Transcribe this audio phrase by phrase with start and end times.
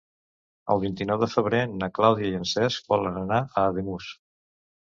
[0.75, 4.09] El vint-i-nou de febrer na Clàudia i en Cesc volen anar a Ademús.